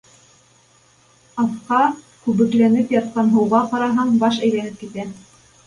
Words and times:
Аҫҡа, 1.43 1.81
күбекләнеп 2.25 2.95
ятҡан 2.97 3.31
һыуға, 3.37 3.63
ҡараһаң, 3.77 4.17
баш 4.27 4.43
әйләнеп 4.51 4.85
китә. 4.85 5.11